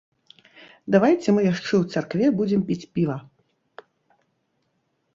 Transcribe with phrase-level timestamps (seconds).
[0.95, 3.21] Давайце мы яшчэ ў царкве будзем піць піва?